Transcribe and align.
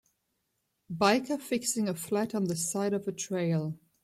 Biker 0.91 1.39
fixing 1.39 1.87
a 1.87 1.93
flat 1.93 2.33
on 2.33 2.45
the 2.45 2.55
side 2.55 2.93
of 2.93 3.07
a 3.07 3.11
trail. 3.11 3.77